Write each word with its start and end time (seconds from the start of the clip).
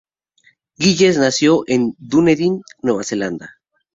Gillies 0.79 1.19
nació 1.19 1.63
en 1.67 1.93
Dunedin, 1.99 2.63
Nueva 2.81 3.03
Zelanda. 3.03 3.61